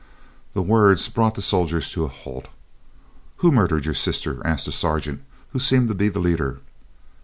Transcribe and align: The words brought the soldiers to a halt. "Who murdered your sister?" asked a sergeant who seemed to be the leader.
The 0.53 0.63
words 0.63 1.07
brought 1.09 1.35
the 1.35 1.43
soldiers 1.43 1.91
to 1.91 2.05
a 2.05 2.07
halt. 2.07 2.47
"Who 3.35 3.51
murdered 3.51 3.85
your 3.85 3.93
sister?" 3.93 4.41
asked 4.43 4.67
a 4.67 4.71
sergeant 4.71 5.21
who 5.51 5.59
seemed 5.59 5.89
to 5.89 5.93
be 5.93 6.09
the 6.09 6.17
leader. 6.19 6.57